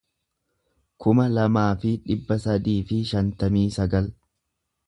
kuma 1.05 1.25
lamaa 1.33 1.67
fi 1.83 1.93
dhibba 2.09 2.39
sadii 2.47 2.77
fi 2.93 3.01
shantamii 3.13 3.69
sagal 3.81 4.13